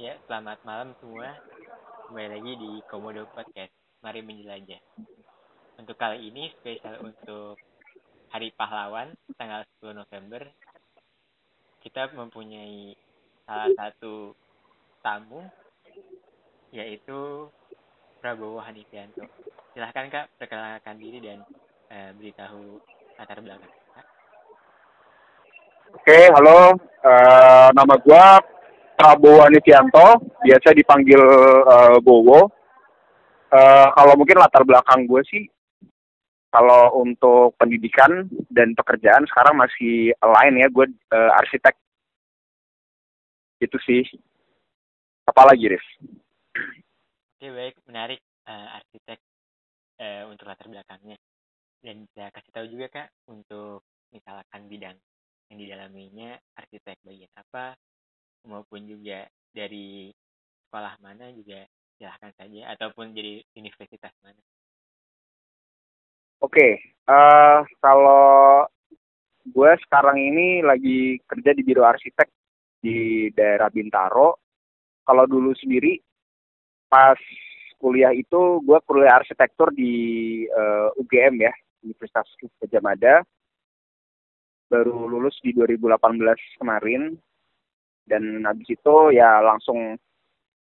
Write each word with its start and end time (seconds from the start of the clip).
Ya, 0.00 0.16
selamat 0.24 0.64
malam 0.64 0.96
semua. 1.04 1.36
Kembali 2.08 2.28
lagi 2.32 2.52
di 2.56 2.72
Komodo 2.88 3.28
Podcast. 3.28 3.68
Mari 4.00 4.24
menjelajah. 4.24 4.80
Untuk 5.76 6.00
kali 6.00 6.32
ini 6.32 6.48
spesial 6.56 6.96
untuk 7.04 7.60
Hari 8.32 8.56
Pahlawan 8.56 9.12
tanggal 9.36 9.68
10 9.84 9.92
November. 9.92 10.48
Kita 11.84 12.08
mempunyai 12.08 12.96
salah 13.44 13.68
satu 13.76 14.32
tamu 15.04 15.44
yaitu 16.72 17.52
Prabowo 18.24 18.64
Hanifianto. 18.64 19.28
Silahkan 19.76 20.08
Kak 20.08 20.26
perkenalkan 20.40 20.96
diri 20.96 21.20
dan 21.20 21.44
uh, 21.92 22.16
beritahu 22.16 22.80
latar 23.20 23.44
belakang. 23.44 23.76
Oke, 25.92 26.32
halo. 26.32 26.80
Uh, 27.04 27.68
nama 27.76 27.94
gua 28.00 28.40
Prabowo 29.02 29.42
Anifianto, 29.42 30.30
biasa 30.46 30.70
dipanggil 30.78 31.18
uh, 31.66 31.98
Bowo. 31.98 32.46
Uh, 33.50 33.90
kalau 33.98 34.14
mungkin 34.14 34.38
latar 34.38 34.62
belakang 34.62 35.10
gue 35.10 35.18
sih, 35.26 35.42
kalau 36.54 37.02
untuk 37.02 37.58
pendidikan 37.58 38.30
dan 38.46 38.78
pekerjaan 38.78 39.26
sekarang 39.26 39.58
masih 39.58 40.14
lain 40.22 40.54
ya, 40.62 40.70
gue 40.70 40.86
uh, 40.86 41.30
arsitek. 41.34 41.74
Itu 43.58 43.74
sih. 43.82 44.06
Apalagi, 45.26 45.74
Riz? 45.74 45.86
Oke, 47.34 47.50
baik. 47.50 47.74
Menarik 47.90 48.22
uh, 48.46 48.78
arsitek 48.78 49.18
uh, 49.98 50.30
untuk 50.30 50.46
latar 50.46 50.70
belakangnya. 50.70 51.18
Dan 51.82 52.06
bisa 52.06 52.30
kasih 52.30 52.52
tahu 52.54 52.66
juga, 52.70 52.86
Kak, 52.86 53.08
untuk 53.26 53.82
misalkan 54.14 54.70
bidang 54.70 54.94
yang 55.50 55.58
didalaminya 55.58 56.38
arsitek 56.54 57.02
bagian 57.02 57.34
apa, 57.34 57.74
maupun 58.46 58.86
juga 58.86 59.26
dari 59.52 60.10
sekolah 60.68 60.96
mana 61.04 61.28
juga 61.36 61.68
silahkan 62.00 62.32
saja 62.34 62.72
ataupun 62.74 63.14
jadi 63.14 63.44
universitas 63.54 64.10
mana. 64.24 64.40
Oke, 66.42 66.58
okay, 66.58 66.72
uh, 67.06 67.14
eh, 67.14 67.58
kalau 67.78 68.66
gue 69.46 69.72
sekarang 69.86 70.18
ini 70.18 70.58
lagi 70.62 71.22
kerja 71.22 71.54
di 71.54 71.62
biro 71.62 71.86
arsitek 71.86 72.26
di 72.82 73.30
daerah 73.30 73.70
Bintaro. 73.70 74.42
Kalau 75.06 75.24
dulu 75.30 75.54
sendiri 75.54 76.02
pas 76.90 77.18
kuliah 77.78 78.10
itu 78.10 78.62
gue 78.62 78.78
kuliah 78.86 79.22
arsitektur 79.22 79.70
di 79.70 79.92
uh, 80.50 80.90
eh, 80.90 81.00
UGM 81.02 81.46
ya, 81.46 81.52
Universitas 81.86 82.26
Gajah 82.58 82.82
Mada. 82.82 83.14
Baru 84.66 85.06
lulus 85.06 85.38
di 85.44 85.54
2018 85.54 86.58
kemarin 86.58 87.14
dan 88.06 88.42
habis 88.42 88.68
itu 88.68 88.94
ya 89.14 89.40
langsung 89.42 89.96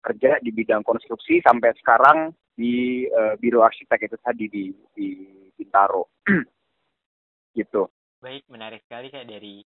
kerja 0.02 0.38
di 0.42 0.50
bidang 0.54 0.82
konstruksi 0.86 1.42
sampai 1.42 1.74
sekarang 1.78 2.32
di 2.58 3.06
uh, 3.10 3.38
biro 3.38 3.62
arsitek 3.62 4.10
itu 4.10 4.16
tadi 4.18 4.44
di 4.50 4.64
di 4.94 5.08
Bintaro. 5.54 6.10
Gitu. 7.58 7.90
Baik 8.22 8.46
menarik 8.46 8.86
sekali 8.86 9.10
kayak 9.10 9.26
dari 9.26 9.62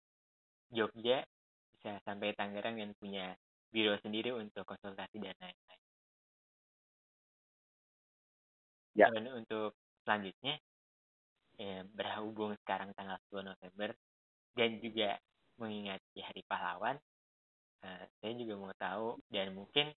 Jogja 0.71 1.27
bisa 1.75 1.99
sampai 2.07 2.35
Tangerang 2.39 2.79
dan 2.79 2.95
punya 2.95 3.35
biro 3.71 3.99
sendiri 3.99 4.31
untuk 4.31 4.63
konsultasi 4.63 5.19
dan 5.19 5.35
lain-lain. 5.39 5.81
Ya. 8.99 9.07
dan 9.07 9.31
untuk 9.33 9.79
selanjutnya 10.03 10.59
ya, 11.55 11.87
berhubung 11.95 12.59
sekarang 12.67 12.91
tanggal 12.99 13.17
10 13.31 13.55
November 13.55 13.95
dan 14.59 14.71
juga 14.83 15.15
mengingat 15.63 16.03
Hari 16.19 16.43
Pahlawan 16.51 16.99
Nah, 17.81 18.01
saya 18.21 18.33
juga 18.37 18.55
mau 18.61 18.75
tahu 18.77 19.17
dan 19.33 19.57
mungkin 19.57 19.93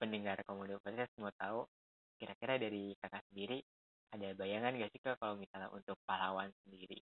pendengar 0.00 0.42
Komodo 0.42 0.80
Podcast 0.82 1.12
mau 1.20 1.30
tahu 1.38 1.62
kira-kira 2.18 2.58
dari 2.58 2.92
kakak 2.98 3.24
sendiri 3.30 3.62
ada 4.10 4.34
bayangan 4.34 4.74
gak 4.74 4.90
sih 4.90 5.00
kak 5.00 5.16
kalau 5.22 5.38
misalnya 5.38 5.70
untuk 5.70 5.94
pahlawan 6.02 6.50
sendiri 6.66 6.98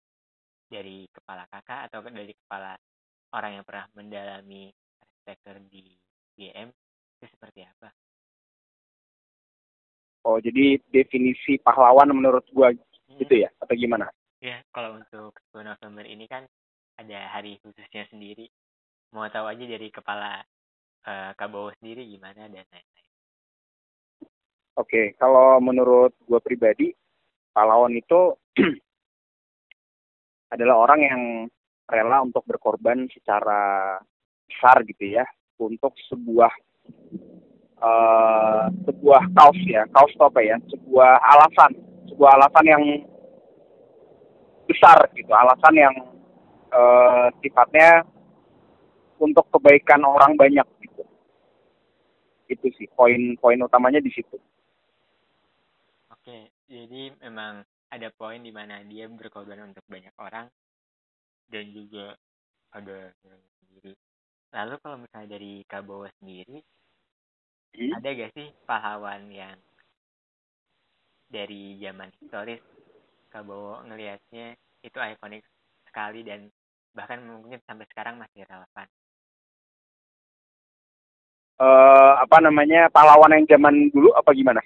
dari 0.71 1.05
kepala 1.11 1.45
kakak 1.51 1.91
atau 1.91 2.01
dari 2.07 2.33
kepala 2.33 2.79
orang 3.35 3.61
yang 3.61 3.65
pernah 3.67 3.87
mendalami 3.93 4.71
arsitektur 5.03 5.59
di 5.67 5.93
GM 6.39 6.71
itu 7.19 7.27
seperti 7.29 7.61
apa? 7.67 7.91
Oh 10.23 10.39
jadi 10.39 10.79
definisi 10.95 11.59
pahlawan 11.59 12.15
menurut 12.15 12.47
gua 12.55 12.71
hmm. 12.71 13.19
itu 13.21 13.43
ya 13.43 13.51
atau 13.59 13.75
gimana? 13.75 14.07
Ya 14.39 14.63
kalau 14.71 15.03
untuk 15.03 15.35
10 15.51 15.67
November 15.67 16.07
ini 16.07 16.31
kan 16.31 16.47
ada 16.97 17.19
hari 17.35 17.59
khususnya 17.61 18.07
sendiri 18.09 18.47
mau 19.13 19.29
tahu 19.29 19.47
aja 19.47 19.65
dari 19.69 19.89
kepala 19.93 20.41
uh, 21.05 21.31
Kabowo 21.37 21.71
sendiri 21.79 22.09
gimana 22.09 22.49
dan 22.49 22.65
lain-lain. 22.65 23.09
Oke, 24.81 25.13
kalau 25.21 25.61
menurut 25.61 26.17
gue 26.25 26.41
pribadi, 26.41 26.89
pahlawan 27.53 27.93
itu 27.93 28.33
adalah 30.53 30.89
orang 30.89 31.01
yang 31.05 31.23
rela 31.85 32.25
untuk 32.25 32.41
berkorban 32.49 33.05
secara 33.13 34.01
besar 34.49 34.81
gitu 34.89 35.13
ya 35.13 35.25
untuk 35.61 35.93
sebuah 36.09 36.53
uh, 37.81 38.65
sebuah 38.89 39.23
kaos 39.37 39.61
ya 39.69 39.85
kaos 39.93 40.13
apa 40.17 40.41
ya 40.41 40.57
sebuah 40.73 41.21
alasan 41.21 41.73
sebuah 42.13 42.31
alasan 42.41 42.65
yang 42.69 42.85
besar 44.69 44.99
gitu 45.13 45.33
alasan 45.33 45.75
yang 45.77 45.95
uh, 46.73 47.29
sifatnya 47.45 48.05
untuk 49.23 49.47
kebaikan 49.55 50.03
orang 50.03 50.35
banyak 50.35 50.67
gitu. 50.83 51.03
Itu 52.51 52.67
sih 52.75 52.91
poin-poin 52.99 53.63
utamanya 53.63 54.03
di 54.03 54.11
situ. 54.11 54.35
Oke, 56.11 56.51
jadi 56.67 57.15
memang 57.23 57.63
ada 57.93 58.09
poin 58.11 58.43
di 58.43 58.51
mana 58.51 58.83
dia 58.83 59.07
berkorban 59.07 59.71
untuk 59.71 59.87
banyak 59.87 60.13
orang 60.19 60.51
dan 61.47 61.65
juga 61.71 62.19
ada 62.75 63.15
sendiri. 63.23 63.95
Lalu 64.53 64.75
kalau 64.83 64.97
misalnya 65.01 65.29
dari 65.39 65.65
Kabowo 65.65 66.09
sendiri, 66.21 66.59
hmm? 67.79 67.93
ada 68.01 68.09
gak 68.11 68.33
sih 68.37 68.49
pahlawan 68.67 69.29
yang 69.33 69.57
dari 71.33 71.81
zaman 71.81 72.13
historis 72.21 72.61
Kabowo 73.33 73.81
ngelihatnya 73.89 74.57
itu 74.85 74.97
ikonik 75.01 75.41
sekali 75.89 76.21
dan 76.21 76.53
bahkan 76.93 77.25
mungkin 77.25 77.61
sampai 77.65 77.89
sekarang 77.89 78.21
masih 78.21 78.45
relevan 78.45 78.89
uh, 81.61 82.13
apa 82.23 82.39
namanya 82.41 82.89
pahlawan 82.89 83.35
yang 83.37 83.45
zaman 83.49 83.91
dulu 83.93 84.15
apa 84.17 84.31
gimana? 84.33 84.63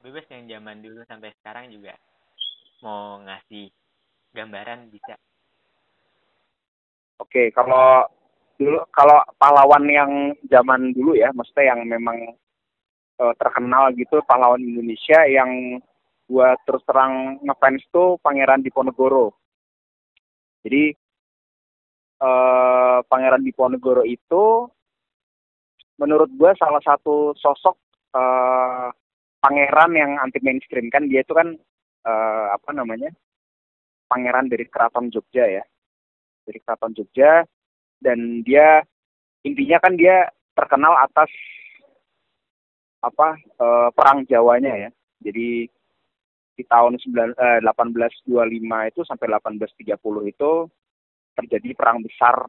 Bebas 0.00 0.24
yang 0.32 0.48
zaman 0.48 0.80
dulu 0.80 1.04
sampai 1.04 1.34
sekarang 1.40 1.68
juga 1.68 1.92
mau 2.80 3.20
ngasih 3.20 3.68
gambaran 4.32 4.88
bisa. 4.88 5.18
Oke, 7.20 7.52
kalau 7.52 8.08
dulu 8.56 8.80
kalau 8.92 9.20
pahlawan 9.36 9.84
yang 9.88 10.12
zaman 10.48 10.96
dulu 10.96 11.12
ya, 11.12 11.28
maksudnya 11.36 11.76
yang 11.76 11.84
memang 11.84 12.16
uh, 13.20 13.34
terkenal 13.36 13.92
gitu 13.92 14.24
pahlawan 14.24 14.64
Indonesia 14.64 15.28
yang 15.28 15.80
gua 16.30 16.56
terus 16.64 16.80
terang 16.88 17.42
ngefans 17.44 17.84
tuh 17.92 18.16
Pangeran 18.24 18.64
Diponegoro. 18.64 19.36
Jadi 20.64 20.96
uh, 22.24 23.04
Pangeran 23.04 23.44
Diponegoro 23.44 24.04
itu 24.08 24.68
menurut 26.00 26.32
gue 26.32 26.50
salah 26.56 26.80
satu 26.80 27.36
sosok 27.36 27.76
uh, 28.16 28.88
pangeran 29.44 29.92
yang 29.92 30.16
anti 30.16 30.40
mainstream 30.40 30.88
kan 30.88 31.04
dia 31.04 31.20
itu 31.20 31.36
kan 31.36 31.52
uh, 32.08 32.46
apa 32.56 32.72
namanya 32.72 33.12
pangeran 34.08 34.48
dari 34.48 34.64
keraton 34.66 35.12
Jogja 35.12 35.44
ya. 35.44 35.64
Dari 36.48 36.58
keraton 36.64 36.96
Jogja 36.96 37.44
dan 38.00 38.40
dia 38.42 38.80
intinya 39.44 39.78
kan 39.78 39.94
dia 39.94 40.26
terkenal 40.56 40.96
atas 40.98 41.28
apa 43.04 43.36
uh, 43.60 43.88
perang 43.92 44.24
Jawanya 44.24 44.88
ya. 44.88 44.90
Jadi 45.20 45.68
di 46.56 46.64
tahun 46.68 47.00
9, 47.00 47.40
eh, 47.40 47.60
1825 47.64 48.92
itu 48.92 49.00
sampai 49.08 49.26
1830 49.32 49.96
itu 50.28 50.50
terjadi 51.32 51.68
perang 51.72 52.04
besar. 52.04 52.44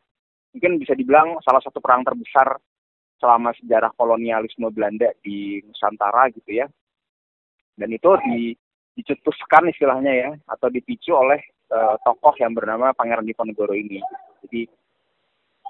Mungkin 0.51 0.83
bisa 0.83 0.91
dibilang 0.91 1.39
salah 1.47 1.63
satu 1.63 1.79
perang 1.79 2.03
terbesar 2.03 2.59
selama 3.21 3.53
sejarah 3.61 3.93
kolonialisme 3.93 4.65
Belanda 4.73 5.13
di 5.21 5.61
Nusantara 5.61 6.33
gitu 6.33 6.49
ya. 6.49 6.65
Dan 7.77 7.93
itu 7.93 8.09
di, 8.25 8.57
dicetuskan 8.97 9.69
istilahnya 9.69 10.11
ya, 10.11 10.29
atau 10.49 10.73
dipicu 10.73 11.13
oleh 11.13 11.37
uh, 11.69 11.95
tokoh 12.01 12.33
yang 12.41 12.57
bernama 12.57 12.91
Pangeran 12.97 13.29
Diponegoro 13.29 13.77
ini. 13.77 14.01
Jadi 14.41 14.65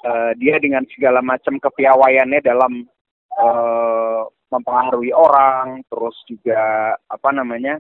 uh, 0.08 0.32
dia 0.40 0.56
dengan 0.64 0.88
segala 0.96 1.20
macam 1.20 1.60
kepiawaiannya 1.60 2.40
dalam 2.40 2.88
uh, 3.36 4.24
mempengaruhi 4.52 5.12
orang, 5.12 5.84
terus 5.88 6.16
juga 6.28 6.96
apa 7.08 7.30
namanya 7.36 7.80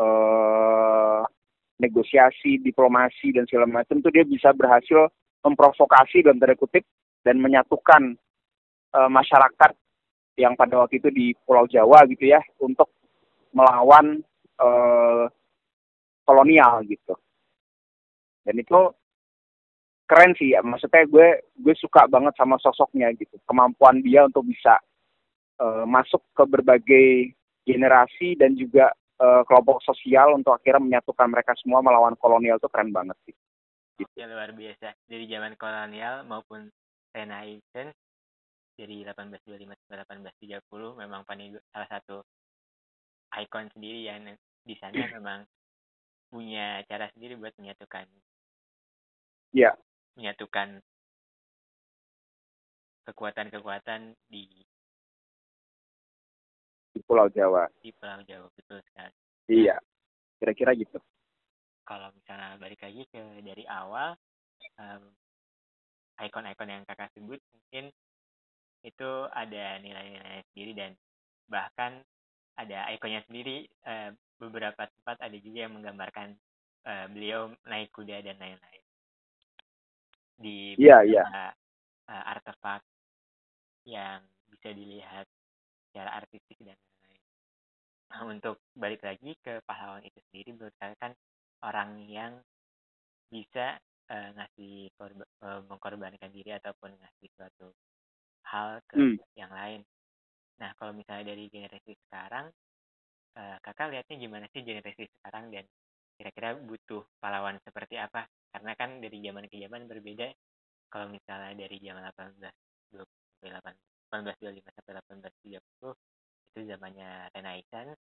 uh, 0.00 1.24
negosiasi, 1.78 2.60
diplomasi 2.60 3.32
dan 3.32 3.44
segala 3.48 3.66
macam 3.68 4.00
itu 4.00 4.10
dia 4.12 4.24
bisa 4.24 4.50
berhasil 4.52 5.08
memprovokasi 5.46 6.26
dalam 6.26 6.42
tanda 6.42 6.58
kutip 6.58 6.82
dan 7.22 7.38
menyatukan 7.38 8.18
uh, 8.94 9.10
masyarakat 9.10 9.72
yang 10.38 10.54
pada 10.54 10.86
waktu 10.86 11.02
itu 11.02 11.10
di 11.10 11.26
Pulau 11.42 11.66
Jawa 11.66 12.06
gitu 12.06 12.30
ya 12.30 12.38
untuk 12.62 12.86
melawan 13.50 14.22
uh, 14.62 15.26
kolonial 16.22 16.86
gitu. 16.86 17.18
Dan 18.46 18.54
itu 18.62 18.80
keren 20.06 20.32
sih 20.38 20.54
ya. 20.54 20.62
Maksudnya 20.62 21.04
gue 21.10 21.42
gue 21.58 21.74
suka 21.74 22.06
banget 22.06 22.38
sama 22.38 22.56
sosoknya 22.62 23.10
gitu. 23.18 23.34
Kemampuan 23.44 24.00
dia 24.00 24.24
untuk 24.24 24.46
bisa 24.46 24.78
uh, 25.58 25.84
masuk 25.84 26.22
ke 26.32 26.44
berbagai 26.46 27.08
generasi 27.66 28.38
dan 28.38 28.54
juga 28.54 28.94
uh, 29.20 29.42
kelompok 29.44 29.84
sosial 29.84 30.38
untuk 30.38 30.56
akhirnya 30.56 30.80
menyatukan 30.80 31.28
mereka 31.28 31.52
semua 31.58 31.84
melawan 31.84 32.16
kolonial 32.16 32.56
itu 32.56 32.70
keren 32.70 32.94
banget 32.94 33.18
sih. 33.26 33.34
Gitu. 33.98 34.08
ya 34.14 34.30
luar 34.30 34.54
biasa. 34.54 34.94
Dari 35.10 35.26
zaman 35.26 35.58
kolonial 35.58 36.22
maupun 36.24 36.70
Renaissance 37.10 38.07
dari 38.78 39.02
1825 39.02 39.74
sampai 39.74 40.22
1830 40.38 41.02
memang 41.02 41.26
Panigo 41.26 41.58
salah 41.74 41.90
satu 41.90 42.22
ikon 43.34 43.66
sendiri 43.74 44.06
yang 44.06 44.22
di 44.62 44.74
sana 44.78 44.94
memang 45.18 45.42
punya 46.30 46.86
cara 46.86 47.10
sendiri 47.10 47.34
buat 47.34 47.52
menyatukan 47.58 48.06
ya 49.50 49.74
menyatukan 50.14 50.78
kekuatan-kekuatan 53.10 54.14
di 54.30 54.44
di 56.92 57.00
Pulau 57.06 57.30
Jawa. 57.30 57.70
Di 57.78 57.94
Pulau 57.94 58.20
Jawa 58.26 58.50
betul 58.58 58.82
sekali. 58.90 59.14
Iya, 59.48 59.78
kira-kira 60.42 60.74
gitu. 60.74 60.98
Kalau 61.86 62.12
misalnya 62.12 62.58
balik 62.60 62.82
lagi 62.84 63.06
ke 63.08 63.22
dari 63.40 63.64
awal, 63.64 64.12
um, 64.76 65.02
ikon-ikon 66.20 66.68
yang 66.68 66.84
kakak 66.84 67.08
sebut 67.14 67.40
mungkin 67.54 67.94
itu 68.86 69.10
ada 69.34 69.78
nilai-nilai 69.82 70.44
sendiri 70.52 70.72
dan 70.74 70.90
bahkan 71.50 72.02
ada 72.58 72.90
ikonnya 72.94 73.22
sendiri. 73.26 73.66
Uh, 73.86 74.14
beberapa 74.38 74.86
tempat 74.86 75.18
ada 75.18 75.36
juga 75.42 75.66
yang 75.66 75.74
menggambarkan 75.74 76.38
uh, 76.86 77.06
beliau 77.10 77.50
naik 77.66 77.90
kuda 77.90 78.22
dan 78.22 78.38
lain-lain 78.38 78.82
di 80.38 80.78
yeah, 80.78 81.02
yeah. 81.02 81.26
Uh, 82.06 82.24
artefak 82.24 82.80
yang 83.84 84.22
bisa 84.48 84.72
dilihat 84.72 85.26
secara 85.90 86.22
artistik 86.22 86.56
dan 86.62 86.78
lain-lain. 86.78 87.24
Nah, 88.08 88.22
untuk 88.24 88.56
balik 88.72 89.04
lagi 89.04 89.36
ke 89.44 89.60
pahlawan 89.66 90.00
itu 90.06 90.16
sendiri, 90.30 90.56
menurut 90.56 90.72
saya 90.80 90.94
kan 90.96 91.12
orang 91.66 92.00
yang 92.08 92.32
bisa 93.28 93.76
uh, 94.08 94.28
ngasih 94.38 94.88
korba, 94.96 95.24
uh, 95.44 95.60
mengkorbankan 95.68 96.32
diri 96.32 96.56
ataupun 96.56 96.96
ngasih 96.96 97.28
suatu 97.36 97.68
hal 98.46 98.78
ke 98.86 98.96
hmm. 98.96 99.16
yang 99.34 99.50
lain. 99.50 99.80
Nah, 100.58 100.74
kalau 100.78 100.90
misalnya 100.94 101.34
dari 101.34 101.46
generasi 101.50 101.94
sekarang, 102.06 102.50
uh, 103.38 103.56
kakak 103.62 103.94
lihatnya 103.94 104.16
gimana 104.18 104.46
sih 104.50 104.62
generasi 104.66 105.06
sekarang 105.18 105.54
dan 105.54 105.64
kira-kira 106.18 106.58
butuh 106.58 107.06
pahlawan 107.22 107.62
seperti 107.62 107.94
apa 107.94 108.26
karena 108.50 108.74
kan 108.74 108.98
dari 108.98 109.22
zaman 109.22 109.46
ke 109.46 109.54
zaman 109.62 109.86
berbeda 109.86 110.26
kalau 110.90 111.06
misalnya 111.06 111.54
dari 111.54 111.78
zaman 111.78 112.02
18 112.10 112.42
1825 114.10 114.74
sampai 114.74 114.92
1830 114.98 115.62
itu 116.48 116.60
zamannya 116.66 117.30
Renaissance 117.30 117.94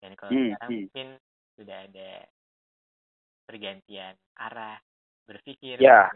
dan 0.00 0.16
kalau 0.16 0.32
hmm, 0.32 0.56
sekarang 0.56 0.70
hmm. 0.72 0.80
mungkin 0.88 1.08
sudah 1.54 1.78
ada 1.84 2.10
pergantian 3.44 4.14
arah 4.40 4.80
berpikir 5.28 5.76
yeah. 5.84 6.08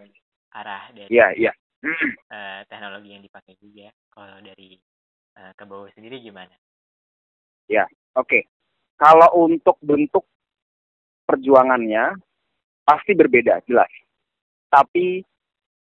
arah 0.57 0.89
dari 0.97 1.13
yeah, 1.13 1.31
yeah. 1.37 1.55
Uh, 1.79 2.67
teknologi 2.67 3.15
yang 3.15 3.23
dipakai 3.23 3.55
juga 3.63 3.95
kalau 4.11 4.43
dari 4.43 4.75
uh, 5.39 5.55
ke 5.55 5.63
bawah 5.63 5.87
sendiri 5.95 6.19
gimana? 6.19 6.51
Ya, 7.71 7.87
oke. 8.19 8.27
Okay. 8.27 8.43
Kalau 8.99 9.47
untuk 9.47 9.79
bentuk 9.79 10.27
perjuangannya 11.23 12.19
pasti 12.83 13.15
berbeda 13.15 13.63
jelas. 13.71 13.93
Tapi 14.67 15.23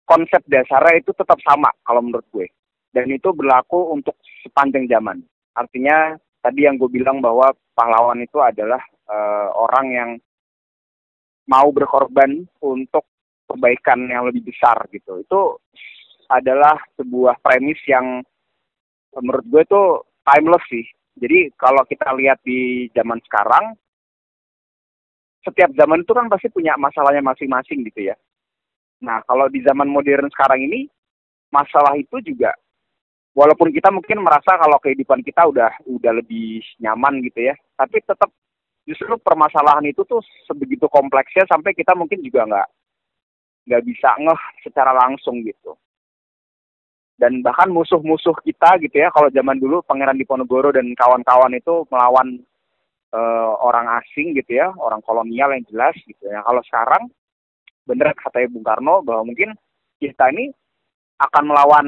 konsep 0.05 0.45
dasarnya 0.45 1.01
itu 1.01 1.17
tetap 1.17 1.41
sama 1.41 1.73
kalau 1.87 2.05
menurut 2.05 2.27
gue. 2.35 2.51
Dan 2.93 3.09
itu 3.09 3.33
berlaku 3.33 3.95
untuk 3.97 4.19
sepanjang 4.45 4.91
zaman. 4.91 5.25
Artinya 5.57 6.19
tadi 6.45 6.69
yang 6.69 6.77
gue 6.77 6.91
bilang 6.91 7.25
bahwa 7.25 7.55
pahlawan 7.73 8.21
itu 8.21 8.43
adalah 8.43 8.83
uh, 9.09 9.49
orang 9.57 9.87
yang 9.89 10.11
mau 11.49 11.73
berkorban 11.73 12.45
untuk 12.61 13.09
kebaikan 13.49 14.05
yang 14.07 14.29
lebih 14.29 14.45
besar 14.53 14.77
gitu. 14.93 15.25
Itu 15.25 15.59
adalah 16.29 16.77
sebuah 17.01 17.41
premis 17.41 17.81
yang 17.89 18.21
menurut 19.17 19.45
gue 19.49 19.63
itu 19.65 19.83
timeless 20.23 20.65
sih. 20.69 20.87
Jadi 21.19 21.51
kalau 21.59 21.83
kita 21.89 22.15
lihat 22.15 22.39
di 22.45 22.87
zaman 22.95 23.19
sekarang, 23.27 23.75
setiap 25.43 25.73
zaman 25.75 26.05
itu 26.05 26.13
kan 26.15 26.29
pasti 26.29 26.53
punya 26.53 26.77
masalahnya 26.77 27.25
masing-masing 27.25 27.83
gitu 27.89 28.13
ya. 28.13 28.17
Nah, 29.03 29.25
kalau 29.27 29.49
di 29.49 29.65
zaman 29.65 29.89
modern 29.89 30.29
sekarang 30.31 30.63
ini, 30.63 30.87
masalah 31.49 31.97
itu 31.97 32.21
juga, 32.23 32.53
walaupun 33.33 33.73
kita 33.73 33.89
mungkin 33.89 34.21
merasa 34.23 34.59
kalau 34.59 34.79
kehidupan 34.79 35.25
kita 35.25 35.49
udah 35.49 35.71
udah 35.89 36.13
lebih 36.19 36.63
nyaman 36.83 37.25
gitu 37.25 37.51
ya, 37.51 37.55
tapi 37.79 38.03
tetap 38.05 38.31
justru 38.85 39.15
permasalahan 39.21 39.87
itu 39.87 40.03
tuh 40.07 40.23
sebegitu 40.47 40.87
kompleksnya 40.91 41.47
sampai 41.49 41.73
kita 41.75 41.93
mungkin 41.93 42.25
juga 42.25 42.47
nggak 42.49 42.69
nggak 43.69 43.85
bisa 43.85 44.17
ngeh 44.17 44.43
secara 44.65 44.97
langsung 44.97 45.45
gitu. 45.45 45.77
Dan 47.19 47.43
bahkan 47.43 47.69
musuh-musuh 47.69 48.33
kita 48.47 48.79
gitu 48.81 48.95
ya, 48.95 49.11
kalau 49.11 49.29
zaman 49.29 49.59
dulu 49.59 49.83
Pangeran 49.83 50.17
Diponegoro 50.17 50.71
dan 50.71 50.87
kawan-kawan 50.95 51.51
itu 51.53 51.83
melawan 51.91 52.39
uh, 53.11 53.53
orang 53.59 53.91
asing 54.01 54.39
gitu 54.39 54.57
ya, 54.57 54.71
orang 54.79 55.03
kolonial 55.03 55.51
yang 55.51 55.67
jelas 55.67 55.99
gitu 56.07 56.31
ya. 56.31 56.41
Kalau 56.47 56.63
sekarang 56.63 57.11
bener 57.85 58.15
katanya 58.15 58.49
Bung 58.55 58.63
Karno 58.63 59.03
bahwa 59.03 59.35
mungkin 59.35 59.51
kita 59.99 60.31
ini 60.31 60.55
akan 61.19 61.45
melawan 61.51 61.87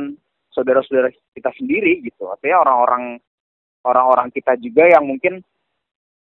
saudara-saudara 0.50 1.14
kita 1.32 1.54
sendiri 1.54 2.02
gitu. 2.02 2.26
Artinya 2.26 2.66
orang-orang 2.66 3.22
orang-orang 3.86 4.28
kita 4.34 4.58
juga 4.58 4.90
yang 4.90 5.06
mungkin 5.06 5.40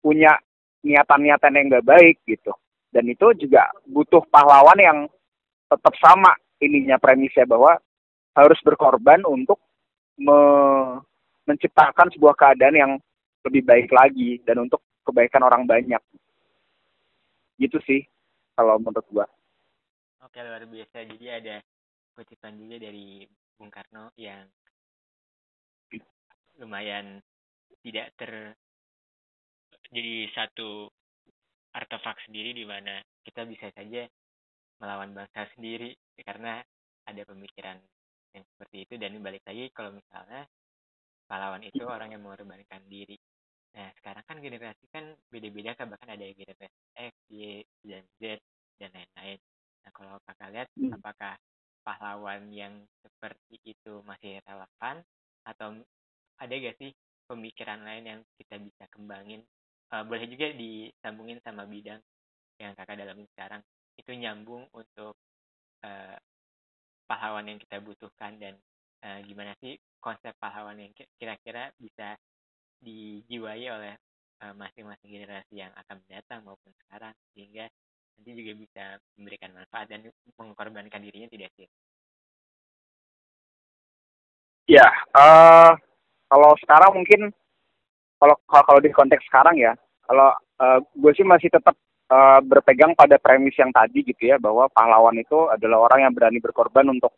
punya 0.03 0.35
niatan-niatan 0.83 1.57
yang 1.57 1.67
nggak 1.71 1.87
baik 1.87 2.17
gitu. 2.27 2.51
Dan 2.91 3.07
itu 3.07 3.47
juga 3.47 3.71
butuh 3.87 4.27
pahlawan 4.35 4.79
yang 4.83 4.99
tetap 5.71 5.95
sama 6.03 6.35
ininya 6.59 6.99
premisnya 6.99 7.47
bahwa 7.47 7.79
harus 8.35 8.59
berkorban 8.67 9.23
untuk 9.25 9.63
me 10.19 10.39
menciptakan 11.49 12.12
sebuah 12.15 12.37
keadaan 12.37 12.77
yang 12.77 12.93
lebih 13.43 13.65
baik 13.65 13.91
lagi 13.91 14.39
dan 14.45 14.69
untuk 14.69 14.85
kebaikan 15.03 15.43
orang 15.43 15.65
banyak. 15.65 15.99
Gitu 17.59 17.79
sih 17.83 18.05
kalau 18.55 18.77
menurut 18.79 19.07
gua. 19.11 19.27
Oke 20.23 20.39
luar 20.45 20.62
biasa. 20.69 21.09
Jadi 21.09 21.27
ada 21.27 21.57
kutipan 22.15 22.61
juga 22.61 22.77
dari 22.77 23.25
Bung 23.57 23.73
Karno 23.73 24.12
yang 24.21 24.47
lumayan 26.61 27.25
tidak 27.81 28.12
ter 28.21 28.53
jadi 29.91 30.29
satu 30.37 30.93
artefak 31.73 32.21
sendiri 32.29 32.53
di 32.53 32.69
mana 32.69 33.00
kita 33.25 33.49
bisa 33.49 33.73
saja 33.73 34.05
melawan 34.81 35.13
bangsa 35.13 35.47
sendiri 35.55 35.93
karena 36.25 36.65
ada 37.05 37.23
pemikiran 37.25 37.77
yang 38.33 38.45
seperti 38.55 38.77
itu 38.89 38.95
dan 38.97 39.19
balik 39.21 39.45
lagi 39.45 39.69
kalau 39.75 39.93
misalnya 39.93 40.47
pahlawan 41.29 41.63
itu 41.63 41.83
orang 41.87 42.11
yang 42.17 42.23
mengorbankan 42.25 42.83
diri. 42.89 43.19
Nah 43.77 43.93
sekarang 44.01 44.25
kan 44.27 44.37
generasi 44.43 44.85
kan 44.91 45.15
beda-beda 45.31 45.79
kan 45.79 45.87
bahkan 45.93 46.11
ada 46.17 46.27
generasi 46.27 46.81
X, 46.97 47.15
Y, 47.31 47.63
dan 47.87 48.05
Z 48.19 48.43
dan 48.81 48.91
lain-lain. 48.97 49.39
Nah, 49.85 49.91
kalau 49.93 50.17
kakak 50.25 50.49
lihat, 50.53 50.69
hmm. 50.77 50.93
apakah 50.97 51.35
pahlawan 51.81 52.49
yang 52.53 52.85
seperti 53.01 53.57
itu 53.65 54.05
masih 54.05 54.41
relevan 54.45 55.01
atau 55.49 55.81
ada 56.41 56.55
gak 56.57 56.77
sih 56.81 56.93
pemikiran 57.29 57.81
lain 57.85 58.05
yang 58.05 58.21
kita 58.37 58.57
bisa 58.61 58.85
kembangin? 58.93 59.45
Uh, 59.91 60.07
boleh 60.07 60.29
juga 60.31 60.55
disambungin 60.55 61.43
sama 61.43 61.67
bidang 61.67 61.99
yang 62.61 62.73
kakak 62.77 63.01
dalami 63.01 63.27
sekarang. 63.35 63.63
Itu 64.00 64.16
nyambung 64.16 64.64
untuk 64.73 65.14
uh, 65.85 66.16
pahlawan 67.04 67.45
yang 67.45 67.61
kita 67.61 67.85
butuhkan 67.85 68.40
dan 68.40 68.57
uh, 69.04 69.21
gimana 69.28 69.52
sih 69.61 69.76
konsep 70.00 70.33
pahlawan 70.40 70.80
yang 70.80 70.92
kira-kira 71.21 71.69
bisa 71.76 72.16
dijiwai 72.80 73.69
oleh 73.69 73.95
masing-masing 74.57 75.12
uh, 75.12 75.14
generasi 75.21 75.52
yang 75.52 75.69
akan 75.76 76.00
mendatang 76.09 76.40
maupun 76.49 76.73
sekarang 76.80 77.12
sehingga 77.37 77.69
nanti 78.16 78.30
juga 78.33 78.52
bisa 78.57 78.85
memberikan 79.21 79.52
manfaat 79.52 79.88
dan 79.92 80.09
mengorbankan 80.40 81.04
dirinya 81.04 81.28
tidak 81.28 81.52
sih? 81.61 81.69
Ya, 84.69 84.87
uh, 85.12 85.76
kalau 86.30 86.54
sekarang 86.62 86.95
mungkin 86.95 87.21
kalau 88.21 88.37
kalau 88.49 88.80
di 88.80 88.92
konteks 88.92 89.25
sekarang 89.26 89.57
ya, 89.59 89.73
kalau 90.04 90.30
uh, 90.61 90.78
gue 90.95 91.12
sih 91.16 91.26
masih 91.26 91.50
tetap 91.50 91.75
uh, 92.11 92.40
berpegang 92.43 92.93
pada 92.99 93.17
premis 93.17 93.55
yang 93.57 93.71
tadi 93.71 94.02
gitu 94.02 94.35
ya, 94.35 94.37
bahwa 94.37 94.67
pahlawan 94.69 95.17
itu 95.17 95.49
adalah 95.49 95.87
orang 95.88 96.11
yang 96.11 96.12
berani 96.12 96.43
berkorban 96.43 96.90
untuk 96.90 97.14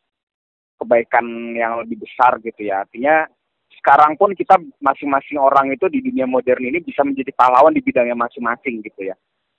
kebaikan 0.78 1.56
yang 1.56 1.80
lebih 1.80 2.04
besar 2.04 2.36
gitu 2.44 2.68
ya. 2.68 2.84
Artinya 2.84 3.26
sekarang 3.82 4.14
pun 4.14 4.36
kita 4.36 4.60
masing-masing 4.78 5.40
orang 5.40 5.72
itu 5.72 5.88
di 5.88 6.04
dunia 6.04 6.28
modern 6.28 6.62
ini 6.62 6.78
bisa 6.78 7.02
menjadi 7.02 7.34
pahlawan 7.34 7.74
di 7.74 7.82
bidangnya 7.82 8.14
masing-masing 8.14 8.82
gitu 8.84 9.10
ya. 9.10 9.16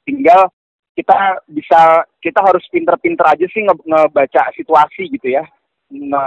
Tinggal 0.07 0.47
kita 0.93 1.41
bisa 1.49 2.05
kita 2.21 2.39
harus 2.45 2.63
pinter-pinter 2.69 3.25
aja 3.25 3.45
sih 3.49 3.65
nge 3.65 3.75
ngebaca 3.83 4.43
situasi 4.53 5.09
gitu 5.11 5.33
ya. 5.33 5.43
Nge 5.89 6.23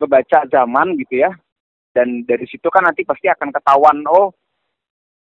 ngebaca 0.00 0.38
zaman 0.48 0.96
gitu 0.98 1.26
ya. 1.26 1.30
Dan 1.92 2.24
dari 2.26 2.44
situ 2.48 2.66
kan 2.68 2.84
nanti 2.86 3.06
pasti 3.06 3.30
akan 3.30 3.48
ketahuan 3.52 4.04
oh 4.10 4.34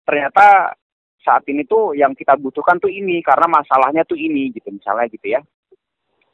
ternyata 0.04 0.75
saat 1.24 1.48
ini 1.48 1.63
tuh 1.63 1.96
yang 1.96 2.12
kita 2.13 2.36
butuhkan 2.36 2.77
tuh 2.77 2.92
ini 2.92 3.24
karena 3.24 3.48
masalahnya 3.48 4.03
tuh 4.03 4.20
ini 4.20 4.51
gitu 4.51 4.70
misalnya 4.70 5.08
gitu 5.08 5.27
ya. 5.32 5.42